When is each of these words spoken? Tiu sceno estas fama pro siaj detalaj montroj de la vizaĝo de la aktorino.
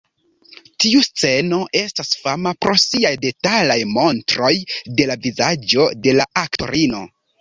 Tiu 0.83 1.01
sceno 1.07 1.59
estas 1.81 2.09
fama 2.23 2.53
pro 2.65 2.73
siaj 2.85 3.11
detalaj 3.27 3.77
montroj 3.99 4.53
de 5.01 5.07
la 5.11 5.19
vizaĝo 5.27 5.87
de 6.07 6.17
la 6.21 6.27
aktorino. 6.47 7.05